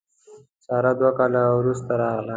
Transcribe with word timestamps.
ساره 0.65 0.91
دوه 0.99 1.11
کاله 1.17 1.41
وروسته 1.59 1.91
راغله. 1.99 2.29